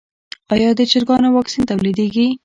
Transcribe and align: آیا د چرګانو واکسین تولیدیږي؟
آیا 0.53 0.69
د 0.77 0.79
چرګانو 0.91 1.29
واکسین 1.33 1.63
تولیدیږي؟ 1.69 2.27